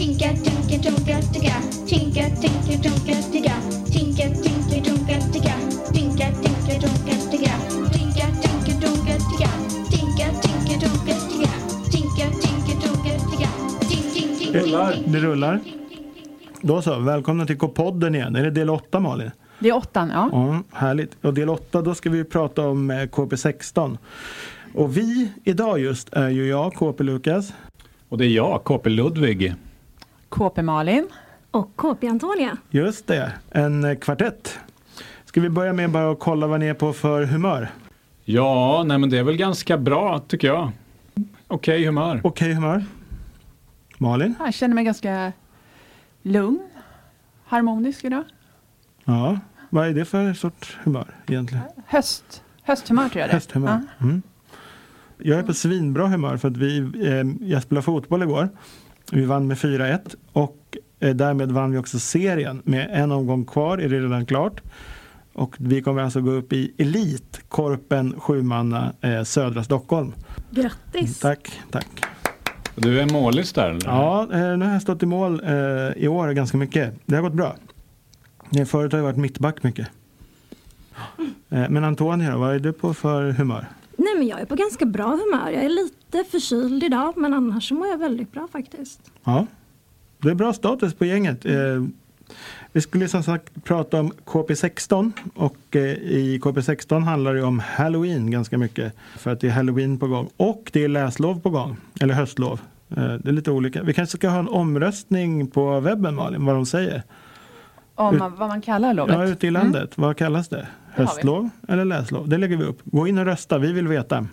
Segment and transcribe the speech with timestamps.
[0.00, 1.56] Tinka, tinka, tunka, ticka.
[1.86, 3.54] Tinka, tinka, tunka, ticka.
[3.92, 5.54] Tinka, tinka, tunka, ticka.
[5.92, 7.54] Tinka, tinka, tunka, ticka.
[7.92, 9.50] Tinka, tinka, tunka, ticka.
[9.90, 11.52] Tinka, tinka, tunka, ticka.
[11.90, 13.48] Tinka, tinka, tunka, ticka.
[13.88, 14.96] Ting, ting, ting, Rullar.
[15.06, 15.60] Det rullar.
[16.60, 18.36] Då så, välkomna till K-podden igen.
[18.36, 19.30] Är det del 8 Malin?
[19.58, 20.28] Det är åttan, ja.
[20.32, 21.16] Ja, härligt.
[21.24, 23.98] Och del 8 då ska vi prata om eh, KP16.
[24.74, 27.52] Och vi idag just är ju jag, KP Lukas.
[28.08, 29.54] Och det är jag, KP Ludvig.
[30.30, 31.08] KP Malin.
[31.50, 32.56] Och KP Antonia.
[32.70, 34.58] Just det, en eh, kvartett.
[35.24, 37.68] Ska vi börja med bara att kolla vad ni är på för humör?
[38.24, 40.72] Ja, nej men det är väl ganska bra tycker jag.
[41.46, 42.20] Okej humör.
[42.24, 42.84] Okej humör?
[43.98, 44.34] Malin?
[44.38, 45.32] Jag känner mig ganska
[46.22, 46.60] lugn,
[47.44, 48.24] harmonisk idag.
[49.04, 49.38] Ja,
[49.70, 51.64] vad är det för sorts humör egentligen?
[51.86, 53.34] Höst, hösthumör tror jag det är.
[53.34, 53.80] Hösthumör.
[54.00, 54.22] Mm.
[55.18, 58.48] Jag är på svinbra humör för att vi, eh, jag spelade fotboll igår.
[59.12, 62.62] Vi vann med 4-1 och eh, därmed vann vi också serien.
[62.64, 64.60] Med en omgång kvar är det redan klart.
[65.32, 70.12] Och vi kommer alltså gå upp i Elit, Korpen, Sjumanna, eh, södra Stockholm.
[70.50, 71.18] Grattis!
[71.20, 71.86] Tack, tack.
[72.74, 73.86] Du är målis där eller?
[73.86, 75.52] Ja, eh, nu har jag stått i mål eh,
[75.96, 76.94] i år ganska mycket.
[77.06, 77.56] Det har gått bra.
[78.56, 79.88] Eh, Förut har jag varit mittback mycket.
[81.50, 83.66] Eh, men Antonia, vad är du på för humör?
[84.00, 85.50] Nej men jag är på ganska bra humör.
[85.50, 89.00] Jag är lite förkyld idag men annars så mår jag väldigt bra faktiskt.
[89.24, 89.46] Ja,
[90.18, 91.44] det är bra status på gänget.
[91.44, 91.84] Eh,
[92.72, 98.30] vi skulle som sagt prata om KP16 och eh, i KP16 handlar det om Halloween
[98.30, 98.92] ganska mycket.
[99.18, 102.60] För att det är Halloween på gång och det är läslov på gång, eller höstlov.
[102.90, 103.82] Eh, det är lite olika.
[103.82, 107.02] Vi kanske ska ha en omröstning på webben Malin, vad de säger.
[107.94, 109.14] Om man, vad man kallar lovet.
[109.16, 110.66] Ja, ute i landet, vad kallas det?
[110.94, 112.28] Höstlov eller läslov?
[112.28, 112.78] Det lägger vi upp.
[112.84, 114.26] Gå in och rösta, vi vill veta.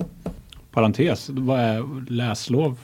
[0.72, 2.80] Parentes, vad är läslov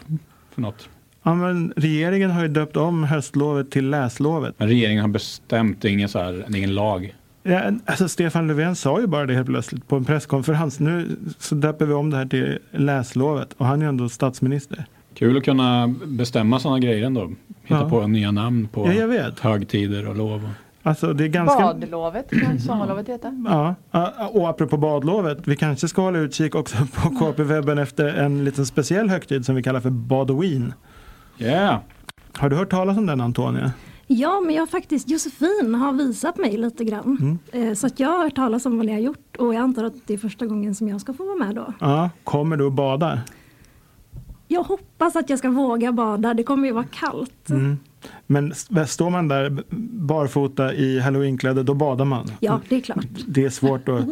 [0.54, 0.90] för något?
[1.24, 4.56] Ja, men regeringen har ju döpt om höstlovet till läslovet.
[4.58, 7.16] Men regeringen har bestämt, det är ingen, så här, det är ingen lag.
[7.44, 10.80] Ja, alltså Stefan Löfven sa ju bara det helt plötsligt på en presskonferens.
[10.80, 11.08] Nu
[11.40, 14.86] så döper vi om det här till läslovet och han är ju ändå statsminister.
[15.16, 17.32] Kul att kunna bestämma sådana grejer ändå.
[17.64, 17.90] Hitta Ja.
[17.90, 19.40] på nya namn på Ja, jag vet.
[19.40, 20.50] högtider och lov.
[20.84, 21.62] Alltså det är ganska...
[21.64, 23.44] Badlovet kan sommarlovet heta.
[23.46, 23.76] Ja,
[24.32, 29.10] och apropå badlovet, vi kanske ska hålla utkik också på KP-webben efter en liten speciell
[29.10, 30.74] högtid som vi kallar för Badoween.
[31.38, 31.80] Yeah!
[32.38, 33.72] Har du hört talas om den Antonia?
[34.08, 37.40] Ja men jag har faktiskt, Josefin har visat mig lite grann.
[37.52, 39.84] Eh, Så att jag har hört talas om vad ni har gjort och jag antar
[39.84, 41.74] att det är första gången som jag ska få vara med då.
[41.80, 43.20] Ja, kommer du att bada?
[44.48, 47.50] Jag hoppas att jag ska våga bada, det kommer ju vara kallt.
[47.50, 47.78] Mm.
[48.28, 48.54] Men
[48.88, 49.64] står man där
[50.08, 52.32] barfota i halloweenkläder, då badar man.
[52.40, 53.06] Ja, det är klart.
[53.28, 54.06] Det är svårt att,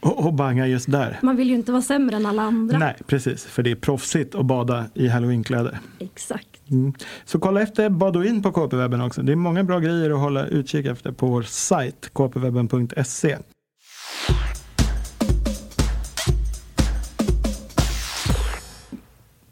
[0.26, 1.18] att banga just där.
[1.22, 2.78] Man vill ju inte vara sämre än alla andra.
[2.78, 3.44] Nej, precis.
[3.44, 5.78] För det är proffsigt att bada i halloweenkläder.
[5.98, 6.70] Exakt.
[6.70, 6.92] Mm.
[7.24, 9.22] Så kolla efter Badouin på KP-webben också.
[9.22, 13.38] Det är många bra grejer att hålla utkik efter på vår sajt kpwebben.se.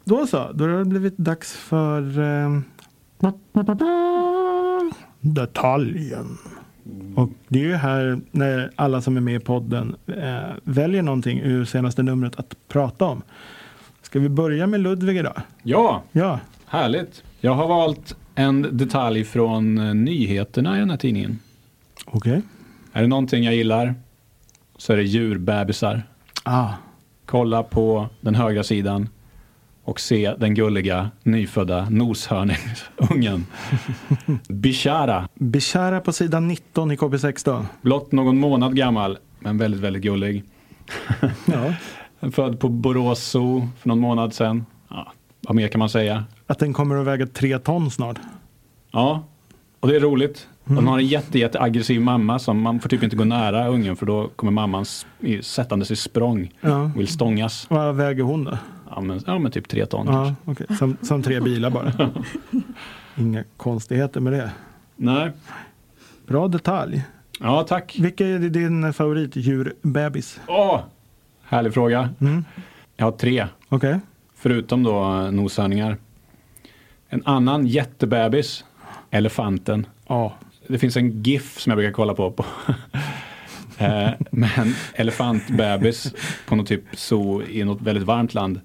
[0.09, 2.59] Då så, då har det blivit dags för eh,
[5.19, 6.37] detaljen.
[7.15, 11.39] Och det är ju här när alla som är med i podden eh, väljer någonting
[11.39, 13.21] ur senaste numret att prata om.
[14.01, 15.41] Ska vi börja med Ludvig idag?
[15.63, 17.23] Ja, Ja, härligt.
[17.39, 21.39] Jag har valt en detalj från eh, nyheterna i den här tidningen.
[22.05, 22.41] okej.
[22.93, 23.95] Är det någonting jag gillar
[24.77, 26.03] så är det djurbebisar.
[26.43, 26.69] Ah,
[27.25, 29.09] Kolla på den högra sidan
[29.83, 33.45] och se den gulliga nyfödda noshörningsungen.
[34.49, 37.65] Bishara, Bishara på sidan 19 i KP16.
[37.81, 40.43] blott någon månad gammal, men väldigt, väldigt gullig.
[41.45, 41.73] Ja.
[42.31, 44.65] Född på Borås Zoo för någon månad sedan.
[44.89, 46.25] Ja, vad mer kan man säga?
[46.47, 48.17] Att den kommer att väga tre ton snart.
[48.91, 49.23] Ja,
[49.79, 50.47] och det är roligt.
[50.65, 53.95] De har en jätte, jätte aggressiv mamma som man får typ inte gå nära ungen
[53.95, 54.85] för då kommer mamman
[55.41, 56.81] sättandes i språng Ja.
[56.83, 57.65] och vill stångas.
[57.69, 58.57] Vad väger hon då?
[58.89, 60.63] Ja men, ja, men typ tre ton Ja, kanske.
[60.63, 60.77] okej.
[60.77, 61.93] som, som tre bilar bara.
[63.17, 64.51] Inga konstigheter med det.
[64.95, 65.31] Nej.
[66.27, 67.03] Bra detalj.
[67.39, 67.97] Ja, tack.
[67.99, 70.39] Vilka är din favoritdjurbebis?
[70.47, 70.79] Åh,
[71.43, 72.09] härlig fråga.
[72.21, 72.45] Mm.
[72.97, 73.99] Jag har tre, Okej.
[74.35, 75.97] förutom då eh, noshörningar.
[77.09, 78.65] En annan jättebebis,
[79.09, 79.85] elefanten.
[80.07, 80.33] Ja.
[80.67, 82.31] Det finns en GIF som jag brukar kolla på.
[82.31, 82.45] på.
[83.81, 86.13] Eh, med en elefantbebis
[86.47, 88.59] på något typ zoo i något väldigt varmt land.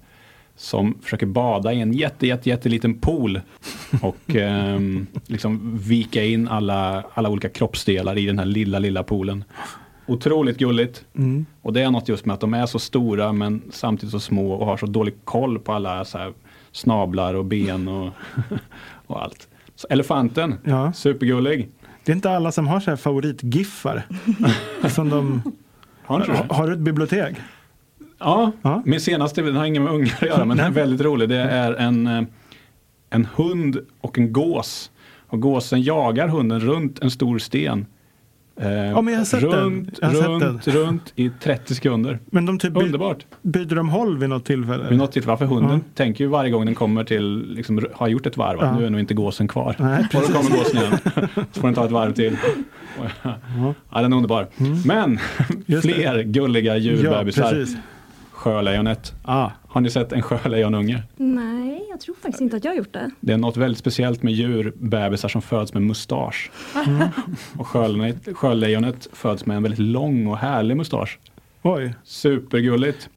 [0.57, 3.41] Som försöker bada i en jätte, jätte, jätteliten pool.
[4.01, 9.43] Och ehm, liksom vika in alla, alla olika kroppsdelar i den här lilla, lilla poolen.
[10.07, 11.05] Otroligt gulligt.
[11.17, 11.45] Mm.
[11.61, 14.51] Och det är något just med att de är så stora men samtidigt så små
[14.53, 16.33] och har så dålig koll på alla så här
[16.71, 18.13] snablar och ben och,
[19.07, 19.47] och allt.
[19.75, 20.93] Så elefanten, Ja.
[20.93, 21.69] supergullig.
[22.03, 24.03] Det är inte alla som har så här favoritgiffar.
[24.89, 25.41] som de,
[26.03, 26.19] Har
[26.49, 27.35] har du ett bibliotek?
[28.25, 28.81] Ja, Ja.
[28.85, 31.29] min senaste, den har inget med ungar att göra men den är väldigt rolig.
[31.29, 32.23] Det är en, eh,
[33.09, 34.91] en hund och en gås.
[35.27, 37.85] Och gåsen jagar hunden runt en stor sten.
[38.61, 39.51] Eh, Ja, men jag har sett den.
[39.51, 42.19] runt, har sett runt, runt i 30 sekunder.
[42.25, 43.25] Men de typ by, Underbart.
[43.41, 44.89] byter de håll vid något tillfälle?
[44.89, 45.91] Vid något tillfälle, för hunden Ja.
[45.95, 48.79] tänker ju varje gång den kommer till, liksom, har gjort ett varv, Ja.
[48.79, 49.75] nu är nog inte gåsen kvar.
[49.79, 50.97] Nej, och då kommer gåsen igen.
[51.51, 52.37] Så får den ta ett varv till.
[53.23, 54.47] Ja, den är underbar.
[54.85, 55.17] Men Mm.
[55.65, 55.81] Det.
[55.81, 57.51] fler gulliga Ja, djurbebisar.
[57.51, 57.77] precis.
[58.35, 59.13] Sjölejonet.
[59.23, 61.03] Ah, Har ni sett en sjölejonunge?
[61.15, 63.11] Nej, jag tror faktiskt inte att jag har gjort det.
[63.19, 66.51] Det är något väldigt speciellt med djurbebisar som föds med mustasch.
[66.87, 67.07] Mm.
[67.57, 71.19] och sjölejonet, sjölejonet föds med en väldigt lång och härlig mustasch.
[71.61, 71.93] oj.
[72.03, 73.09] Supergulligt.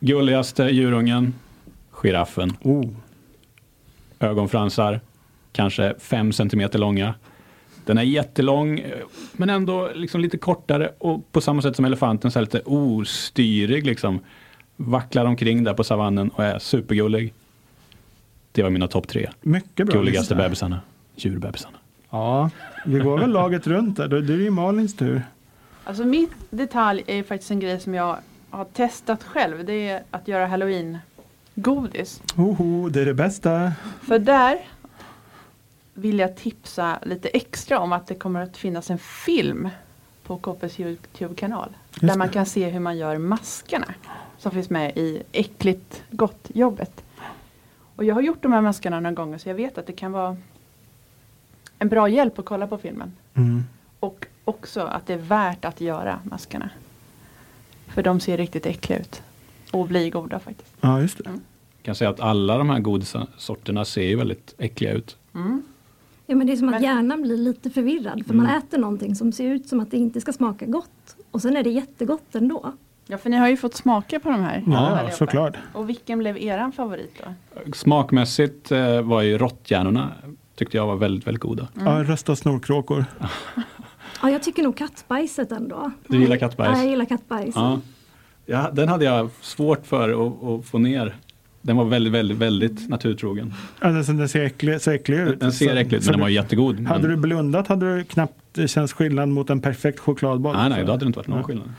[0.00, 1.34] Gulligaste djurungen,
[1.90, 2.56] giraffen.
[2.62, 2.84] Oh.
[4.20, 5.00] Ögonfransar,
[5.52, 7.14] kanske fem centimeter långa.
[7.84, 8.82] Den är jättelång
[9.32, 13.86] men ändå liksom lite kortare och på samma sätt som elefanten så är lite ostyrig
[13.86, 14.20] liksom.
[14.76, 17.34] Vacklar omkring där på savannen och är supergullig.
[18.52, 19.30] Det var mina topp tre.
[19.40, 19.96] Mycket bra.
[19.96, 20.34] Gulligaste lista.
[20.34, 20.80] bebisarna.
[21.16, 21.76] Djurbebisarna.
[22.10, 22.50] Ja,
[22.86, 24.08] vi går väl laget runt där.
[24.08, 25.22] Då då är det ju Malins tur.
[25.84, 28.16] Alltså mitt detalj är faktiskt en grej som jag
[28.50, 29.64] har testat själv.
[29.64, 32.22] Det är att göra halloween-godis.
[32.36, 33.72] Oho, det är det bästa.
[34.02, 34.58] För där
[35.94, 39.68] vill jag tipsa lite extra om att det kommer att finnas en film
[40.22, 41.76] på KPs Youtube-kanal.
[42.00, 43.94] Där man kan se hur man gör maskerna.
[44.38, 47.04] Som finns med i Äckligt gott-jobbet.
[47.96, 50.12] Och jag har gjort de här maskerna några gånger så jag vet att det kan
[50.12, 50.36] vara
[51.78, 53.12] en bra hjälp att kolla på filmen.
[53.34, 53.64] Mm.
[54.00, 56.70] Och också att det är värt att göra maskerna.
[57.86, 59.22] För de ser riktigt äckliga ut.
[59.70, 60.74] Och blir goda faktiskt.
[60.80, 61.30] Ja, just det.
[61.30, 61.40] Jag
[61.82, 65.16] kan säga att alla de här godissorterna ser ju väldigt äckliga ut.
[65.34, 65.62] Mm.
[66.26, 69.14] Ja, men det är som att Men- hjärnan blir lite förvirrad för man äter någonting
[69.14, 72.34] som ser ut som att det inte ska smaka gott och sen är det jättegott
[72.34, 72.72] ändå.
[73.06, 74.62] Ja för ni har ju fått smaka på de här.
[74.66, 75.56] Ja, såklart.
[75.72, 77.32] Och vilken blev eran favorit då?
[77.72, 80.12] Smakmässigt eh, var ju råtthjärnorna
[80.56, 81.68] tyckte jag var väldigt, väldigt goda.
[81.76, 81.86] Mm.
[81.92, 83.04] Ja, rösta snorkråkor.
[84.22, 85.90] Ja, jag tycker nog kattbajset ändå.
[86.08, 86.78] Du gillar Ja, kattbajs?
[86.78, 87.54] jag gillar kattbajs.
[87.56, 87.80] Ja.
[88.46, 91.14] ja, den hade jag svårt för att, att få ner.
[91.66, 93.54] Den var väldigt, väldigt, väldigt naturtrogen.
[93.78, 95.40] Alltså, den ser äcklig, så äcklig ut.
[95.40, 96.74] Den ser Så- äcklig ut, men den var jättegod.
[96.74, 100.56] Men, Hade du blundat hade du knappt känns skillnad mot en perfekt chokladboll.
[100.56, 101.44] nej, nej, då hade det inte varit någon Nej.
[101.46, 101.72] skillnad.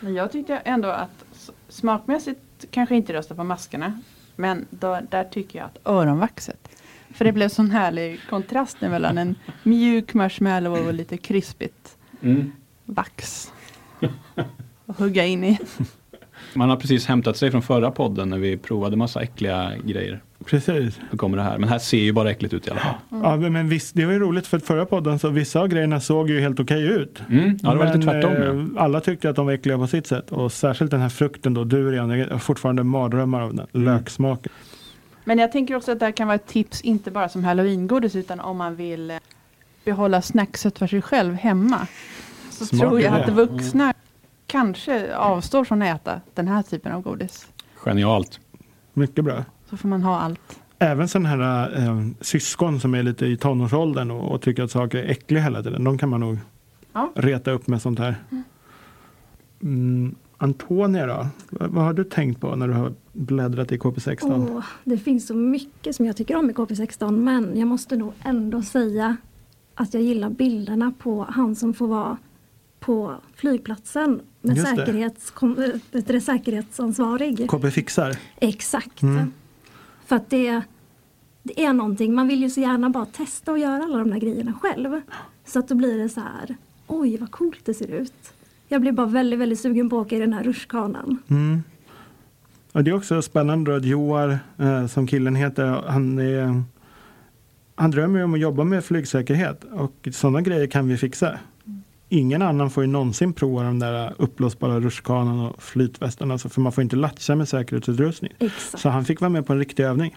[0.00, 2.40] Men jag tyckte ändå att smakmässigt
[2.70, 4.00] kanske inte rösta på maskerna.
[4.36, 6.68] Men då, där tycker jag att öronvaxet.
[7.14, 12.52] För det blev sån härlig kontrast mellan en mjuk marshmallow och lite krispigt Mm.
[12.84, 13.52] vax.
[14.86, 15.58] Och hugga in i.
[16.54, 20.22] Man har precis hämtat sig från förra podden när vi provade massa äckliga grejer.
[20.44, 21.00] Precis.
[21.10, 21.58] Då kommer det här.
[21.58, 22.94] Men här ser ju bara äckligt ut i alla fall.
[23.10, 26.00] Ja, men- visst, det var ju roligt för att förra podden så vissa av grejerna
[26.00, 27.22] såg ju helt okej ut.
[27.30, 27.58] Mm.
[27.62, 28.32] Ja, det var lite Men, tvärtom.
[28.32, 28.80] eh, Ja.
[28.82, 30.32] Alla tyckte att de var äckliga på sitt sätt.
[30.32, 32.10] Och särskilt den här frukten då, durian.
[32.18, 33.66] Jag har fortfarande mardrömmar av den.
[33.74, 33.84] Mm.
[33.94, 34.52] Löksmaken.
[35.24, 38.16] Men jag tänker också att det här kan vara ett tips inte bara som halloweengodis
[38.16, 39.16] utan om man vill eh,
[39.84, 41.86] behålla snackset för sig själv hemma.
[42.50, 43.22] Så Smart tror jag idé.
[43.24, 43.93] att vuxna
[44.54, 47.48] kanske avstår från att äta den här typen av godis.
[47.74, 48.40] Genialt.
[48.92, 49.44] Mycket bra.
[49.70, 50.60] Så får man ha allt.
[50.78, 54.98] Även sådana här eh, syskon som är lite i tonårsåldern och, och tycker att saker
[54.98, 55.84] är äckliga hela tiden.
[55.84, 56.38] De kan man nog
[56.92, 57.12] Ja.
[57.14, 58.16] reta upp med sånt här.
[59.62, 61.26] Mm, Antonia då?
[61.50, 64.48] Vad, har du tänkt på när du har bläddrat i KP16?
[64.56, 68.12] Åh, det finns så mycket som jag tycker om i KP16 men jag måste nog
[68.24, 69.16] ändå säga
[69.74, 72.16] att jag gillar bilderna på han som får vara
[72.80, 75.54] på flygplatsen med säkerhets, kom,
[75.90, 77.48] du det, säkerhetsansvarig.
[77.48, 78.16] KP Fixar?
[78.40, 79.02] Exakt.
[79.02, 79.32] Mm.
[80.06, 80.62] För att det,
[81.42, 84.18] det är någonting, man vill ju så gärna bara testa och göra alla de där
[84.18, 85.00] grejerna själv.
[85.44, 88.34] Så att då blir det så här, oj vad coolt det ser ut.
[88.68, 91.18] Jag blir bara väldigt, väldigt sugen på att åka i den här rutschkanan.
[91.28, 91.62] Mm.
[92.72, 96.62] Och det är också spännande att Joar, eh, som killen heter, han, är,
[97.74, 101.38] han drömmer om att jobba med flygsäkerhet och sådana grejer kan vi fixa.
[102.14, 106.72] Ingen annan får ju någonsin prova de där uppblåsbara rutschkanan och flytvästarna, alltså, för man
[106.72, 108.32] får inte latcha med säkerhetsutrustning.
[108.38, 108.82] Exakt.
[108.82, 110.16] Så han fick vara med på en riktig övning.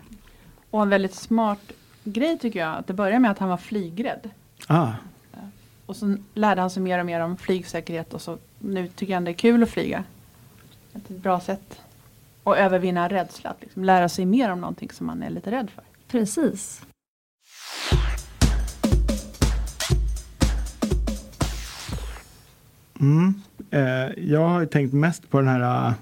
[0.70, 1.60] Och en väldigt smart
[2.04, 2.76] grej tycker jag.
[2.78, 4.30] Att det börjar med att han var flygrädd.
[4.68, 4.88] Ah,
[5.86, 9.24] Och så lärde han sig mer och mer om flygsäkerhet och så nu tycker han
[9.24, 10.04] det är kul att flyga.
[10.94, 11.82] Ett bra sätt.
[12.44, 13.50] Och övervinna rädsla.
[13.50, 15.84] Att liksom lära sig mer om någonting som man är lite rädd för.
[16.08, 16.82] Precis.
[23.00, 23.34] Mm.
[23.72, 25.94] eh, jag har ju tänkt mest på den här, eh,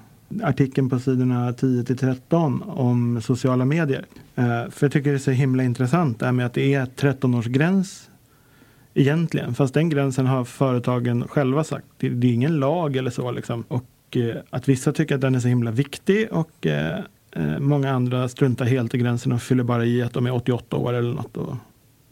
[0.43, 4.05] artikeln på sidorna 10 till 13 om sociala medier.
[4.35, 6.85] Eh, för jag tycker det är så himla intressant det här med att det är
[6.85, 8.09] 13-årsgräns
[8.93, 9.55] egentligen.
[9.55, 11.85] Fast den gränsen har företagen själva sagt.
[11.97, 13.63] Det, det är ingen lag eller så liksom.
[13.67, 16.99] Och eh, att vissa tycker att den är så himla viktig och eh,
[17.31, 20.77] eh många andra struntar helt i gränsen och fyller bara i att de är 88
[20.77, 21.55] år eller något och,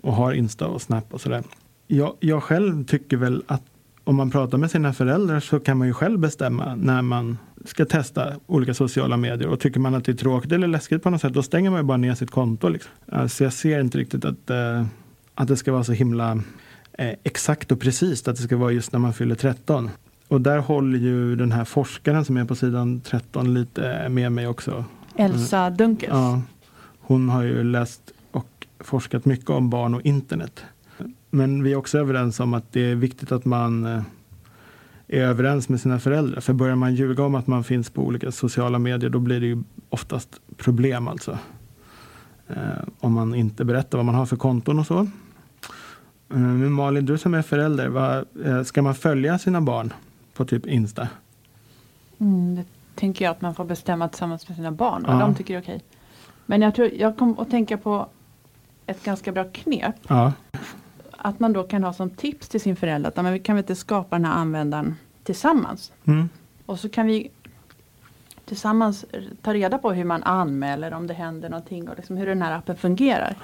[0.02, 1.44] och har Insta och Snap och sådär.
[1.88, 3.64] Jag, jag själv tycker väl att
[4.04, 7.86] om man pratar med sina föräldrar så kan man ju själv bestämma när man ska
[7.86, 9.48] testa olika sociala medier.
[9.48, 11.80] Och tycker man att det är tråkigt eller läskigt på något sätt, då stänger man
[11.80, 12.70] ju bara ner sitt konto.
[12.70, 12.92] Liksom.
[13.12, 14.86] Alltså jag ser inte riktigt att, eh,
[15.36, 16.32] att det ska vara så himla
[16.94, 19.90] eh, exakt och precis att det ska vara just när man fyller 13.
[20.28, 24.48] Och där håller ju den här forskaren som är på sidan 13 lite med mig
[24.48, 24.86] också.
[25.16, 26.12] Elsa Dunkels.
[26.14, 26.42] Ja,
[27.00, 30.66] hon har ju läst och forskat mycket om barn och internet.
[31.36, 34.02] Men vi är också överens om att det är viktigt att man eh,
[35.08, 36.42] är överens med sina föräldrar.
[36.42, 39.46] För börjar man ljuga om att man finns på olika sociala medier då blir det
[39.46, 41.38] ju oftast problem alltså.
[42.48, 42.56] Eh,
[43.00, 45.00] om man inte berättar vad man har för konton och så.
[45.00, 45.08] Eh,
[46.38, 48.26] Men Malin, du som är förälder, vad,
[48.68, 49.94] ska man följa sina barn
[50.34, 51.08] på typ Insta?
[52.20, 55.04] Mm, det tänker jag att man får bestämma tillsammans med sina barn.
[55.08, 55.20] Vad Ja.
[55.20, 55.84] de tycker är okej.
[56.46, 58.08] Men jag, tror, jag kom att tänka på
[58.86, 59.96] ett ganska bra knep.
[60.08, 60.34] Ja,
[61.26, 63.56] Att man då kan ha som tips till sin förälder att "Ja, men vi kan
[63.56, 65.92] väl inte skapa den här användaren tillsammans.
[66.06, 66.30] mm.
[66.66, 67.30] Och så kan vi
[68.46, 69.06] tillsammans
[69.42, 72.52] ta reda på hur man anmäler om det händer någonting och liksom hur den här
[72.58, 73.36] appen fungerar.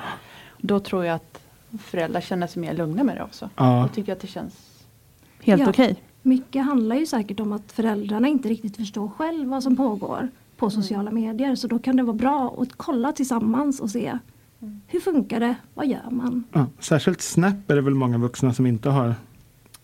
[0.57, 1.39] Då tror jag att
[1.81, 3.49] föräldrar känner sig mer lugna med det också.
[3.55, 3.85] ja.
[3.85, 4.83] Och tycker att det känns
[5.41, 5.69] helt Ja.
[5.69, 5.95] okej.
[6.21, 10.69] Mycket handlar ju säkert om att föräldrarna inte riktigt förstår själv vad som pågår på
[10.69, 11.55] sociala medier.
[11.55, 14.17] Så då kan det vara bra att kolla tillsammans och se
[14.87, 15.55] hur funkar det?
[15.73, 16.43] Vad gör man?
[16.51, 19.15] Ja, särskilt Snap är det väl många vuxna som inte har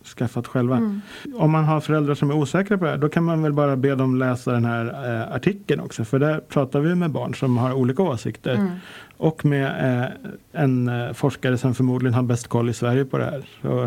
[0.06, 0.78] skaffat själva.
[0.78, 1.02] Mm.
[1.36, 3.76] Om man har föräldrar som är osäkra på det här, då kan man väl bara
[3.76, 6.06] be dem läsa den här eh, artikeln också.
[6.06, 8.56] För där pratar vi med barn som har olika åsikter.
[8.56, 8.72] Mm.
[9.18, 9.66] Och med
[10.02, 13.46] eh, en eh, forskare som förmodligen har bäst koll i Sverige på det här.
[13.62, 13.84] Så,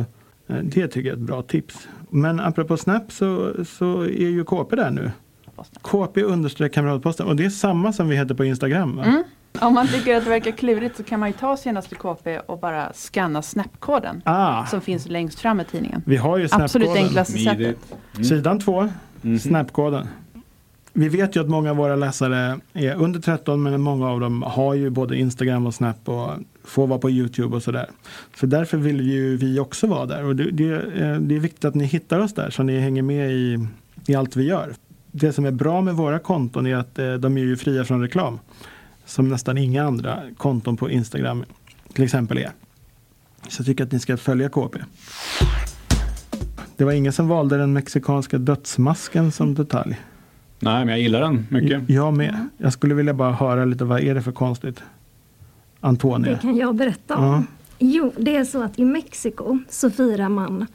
[0.46, 1.88] eh, det tycker jag är ett bra tips.
[2.10, 5.10] Men apropå Snap så, så är ju KP där nu.
[5.82, 7.26] KP understreck kamratposten.
[7.26, 8.96] Och det är samma som vi heter på Instagram.
[8.96, 9.04] Va?
[9.04, 9.22] Mm.
[9.60, 12.58] Om man tycker att det verkar klurigt så kan man ju ta senaste KP och
[12.58, 14.22] bara scanna Snap-koden.
[14.24, 16.02] Ah, Som finns längst fram i tidningen.
[16.06, 17.04] vi har ju Absolut Snap-koden.
[17.04, 17.76] enklaste sättet.
[18.14, 18.24] Mm.
[18.24, 18.88] Sidan två,
[19.22, 19.38] Mhm.
[19.38, 20.06] Snapkoden.
[20.92, 24.42] Vi vet ju att många av våra läsare är under 13 men många av dem
[24.42, 26.30] har ju både Instagram och Snap och
[26.64, 27.86] får vara på Youtube och sådär.
[28.40, 31.64] Så därför vill ju vi också vara där och det, det, eh, det är viktigt
[31.64, 33.66] att ni hittar oss där så ni hänger med i,
[34.06, 34.74] i allt vi gör.
[35.12, 38.02] Det som är bra med våra konton är att eh, de är ju fria från
[38.02, 38.38] reklam.
[39.08, 41.44] Som nästan inga andra konton på Instagram
[41.92, 42.50] till exempel är.
[43.48, 44.78] Så jag tycker att ni ska följa KP.
[46.76, 50.00] Det var ingen som valde den mexikanska dödsmasken som detalj.
[50.60, 51.90] Nej, men jag gillar den mycket.
[51.90, 52.48] Jag med.
[52.56, 54.76] Jag skulle vilja bara höra lite, vad är det för konstigt?
[54.76, 54.82] Det
[55.86, 56.38] Antonia.
[56.38, 57.24] kan jag berätta om.
[57.24, 57.42] Ja.
[57.78, 60.66] Jo, det är så att i Mexiko så firar man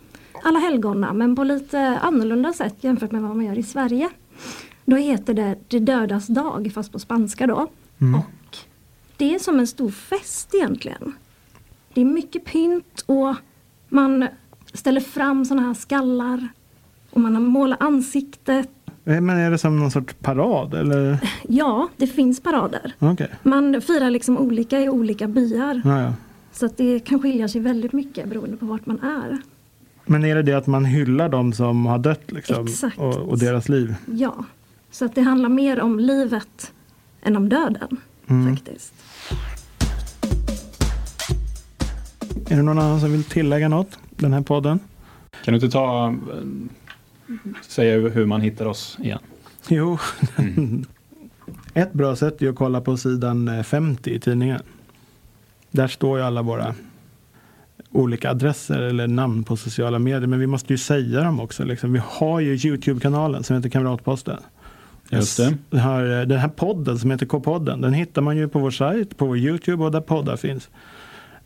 [0.43, 4.09] alla helgona men på lite annorlunda sätt jämfört med vad man gör i Sverige.
[4.85, 7.67] Då heter det De dödas dag fast på spanska då.
[8.03, 8.19] Mm.
[8.19, 8.57] Och
[9.17, 11.13] det är som en stor fest egentligen.
[11.93, 13.35] Det är mycket pynt och
[13.89, 14.27] man
[14.73, 16.47] ställer fram sådana här skallar
[17.09, 18.69] och man målar ansiktet.
[19.05, 21.17] Eh, Men är det som någon sorts parad eller?
[21.47, 22.93] Ja, det finns parader.
[22.99, 23.29] Okej.
[23.43, 25.81] Man firar liksom olika i olika byar.
[25.85, 26.13] Ja, ja.
[26.51, 29.37] Så att det kan skilja sig väldigt mycket beroende på vart man är.
[30.05, 32.67] Men är det det att man hyllar de som har dött liksom?
[32.97, 33.95] Och, och deras liv?
[34.05, 34.45] Ja,
[34.91, 36.71] så att det handlar mer om livet
[37.23, 38.55] än om döden Mm.
[38.55, 38.93] faktiskt.
[42.49, 43.99] Är det någon annan som vill tillägga något?
[44.09, 44.79] Den här podden?
[45.43, 46.13] Kan du inte ta, eh,
[47.61, 49.19] säga hur man hittar oss igen?
[49.67, 49.97] Jo,
[50.37, 50.85] Mm.
[51.73, 54.61] ett bra sätt är att kolla på sidan eh, 50 i tidningen.
[55.71, 56.75] Där står ju alla våra
[57.91, 60.27] olika adresser eller namn på sociala medier.
[60.27, 61.63] Men vi måste ju säga dem också.
[61.63, 61.93] Liksom.
[61.93, 64.37] Vi har ju Youtube-kanalen som heter Kamratposten.
[65.09, 65.57] Just det.
[65.69, 67.81] Den här, eh, den här podden som heter K-podden.
[67.81, 70.69] Den hittar man ju på vår sajt, på vår Youtube och där poddar finns.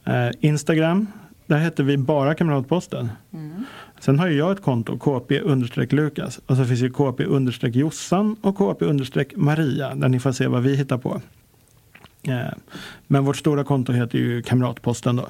[0.06, 1.08] Eh, Instagram,
[1.46, 3.10] där heter vi bara Kamratposten.
[3.34, 3.64] Mm.
[4.00, 6.40] Sen har ju jag ett konto, kp-lukas.
[6.46, 11.22] Och så finns ju kp-jossan och kp-maria där ni får se vad vi hittar på.
[12.24, 12.38] Eh,
[13.08, 15.28] Men vårt stora konto heter ju Kamratposten då.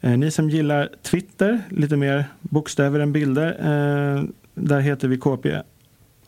[0.00, 3.48] Eh, Ni som gillar Twitter, lite mer bokstäver än bilder.
[3.60, 4.22] eh,
[4.54, 5.46] Där heter vi kp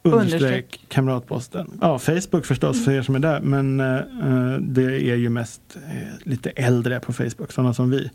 [0.03, 1.79] understreck kamratposten.
[1.81, 3.41] Ja, Facebook förstås för er som är där.
[3.41, 8.11] Men eh, det är ju mest eh, lite äldre på Facebook, sådana som vi.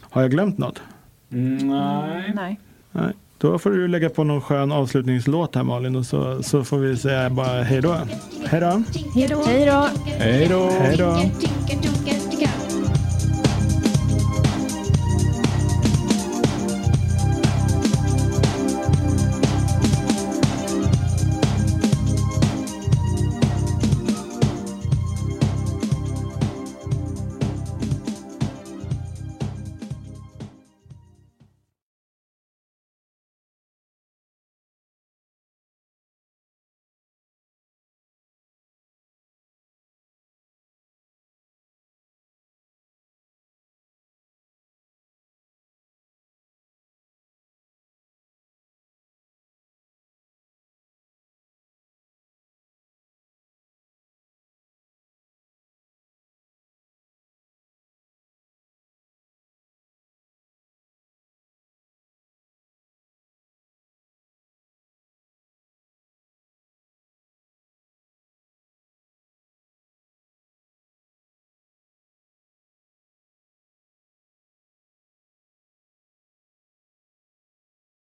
[0.00, 0.80] Har jag glömt något?
[1.28, 2.32] Nej.
[2.34, 2.60] Nej.
[2.92, 3.12] Nej.
[3.38, 6.96] Då får du lägga på någon skön avslutningslåt här Malin och så, så får vi
[6.96, 7.96] säga bara hej då.
[8.46, 8.82] Hej då.
[9.14, 9.88] Hej då!
[10.18, 10.68] Hej då!
[10.70, 11.20] Hej då!